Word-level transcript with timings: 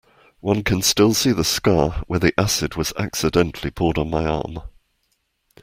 One 0.39 0.63
can 0.63 0.81
still 0.81 1.13
see 1.13 1.31
the 1.31 1.43
scar 1.43 2.03
where 2.07 2.17
the 2.17 2.33
acid 2.35 2.75
was 2.75 2.91
accidentally 2.97 3.69
poured 3.69 3.99
on 3.99 4.09
my 4.09 4.25
arm. 4.25 4.63